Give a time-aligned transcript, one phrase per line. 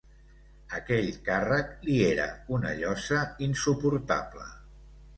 [0.77, 2.27] Aquell càrrec li era
[2.59, 4.53] una llosa insuportable.